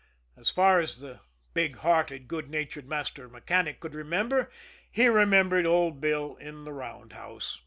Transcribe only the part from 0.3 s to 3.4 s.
As far back as the big hearted, good natured master